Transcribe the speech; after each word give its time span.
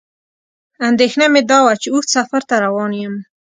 اندېښنه 0.89 1.25
مې 1.33 1.41
دا 1.49 1.59
وه 1.65 1.73
چې 1.81 1.87
اوږد 1.93 2.09
سفر 2.15 2.41
ته 2.49 2.55
روان 2.65 2.91
یم. 3.01 3.15